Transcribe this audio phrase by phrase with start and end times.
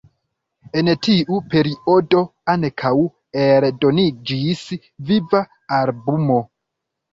[0.79, 2.21] En tiu periodo
[2.55, 2.93] ankaŭ
[3.45, 4.67] eldoniĝis
[5.13, 5.45] viva
[5.85, 6.43] albumo.